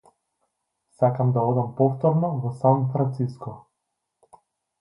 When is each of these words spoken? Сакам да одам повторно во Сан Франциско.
Сакам 0.97 1.33
да 1.35 1.43
одам 1.51 1.69
повторно 1.81 2.31
во 2.45 2.55
Сан 2.63 2.89
Франциско. 2.91 3.55